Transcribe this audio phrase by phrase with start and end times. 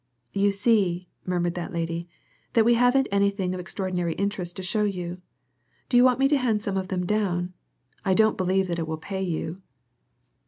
[0.33, 2.07] "You see," murmured that lady,
[2.53, 5.17] "that we haven't anything of extraordinary interest to show you.
[5.89, 7.53] Do you want me to hand some of them down?
[8.03, 9.57] I don't believe that it will pay you."